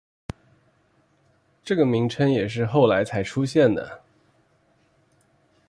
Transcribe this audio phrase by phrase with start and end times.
[1.63, 4.01] 这个名称也是后来才出现的。